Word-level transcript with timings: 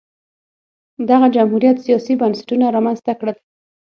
دغه 1.09 1.27
جمهوریت 1.35 1.77
سیاسي 1.85 2.13
بنسټونه 2.21 2.65
رامنځته 2.75 3.11
کړل 3.19 3.35